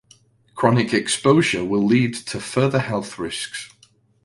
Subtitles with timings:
[0.55, 3.69] Chronic exposure will lead to further health risks.